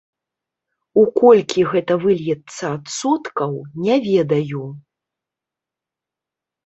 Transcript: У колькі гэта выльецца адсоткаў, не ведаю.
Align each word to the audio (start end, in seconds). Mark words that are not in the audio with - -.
У 1.01 1.03
колькі 1.19 1.65
гэта 1.73 1.93
выльецца 2.07 2.65
адсоткаў, 2.77 3.51
не 3.89 3.95
ведаю. 4.09 4.65